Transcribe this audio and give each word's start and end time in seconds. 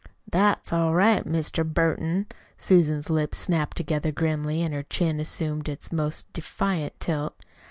"That's 0.31 0.73
all 0.73 0.95
right, 0.95 1.23
Mr. 1.27 1.63
Burton." 1.63 2.25
Susan's 2.57 3.11
lips 3.11 3.37
snapped 3.37 3.77
together 3.77 4.11
grimly 4.11 4.63
and 4.63 4.73
her 4.73 4.81
chin 4.81 5.19
assumed 5.19 5.69
its 5.69 5.91
most 5.91 6.33
defiant 6.33 6.99
tilt. 6.99 7.35